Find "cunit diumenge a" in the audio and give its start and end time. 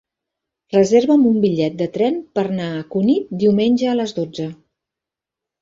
2.97-3.97